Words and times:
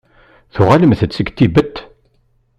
Tuɣalemt-d 0.53 1.11
seg 1.15 1.27
Tibet? 1.37 1.75